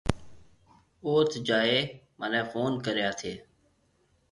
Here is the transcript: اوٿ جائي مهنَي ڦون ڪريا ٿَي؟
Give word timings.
اوٿ 1.07 1.29
جائي 1.49 1.77
مهنَي 2.19 2.41
ڦون 2.51 2.71
ڪريا 2.85 3.09
ٿَي؟ 3.19 3.33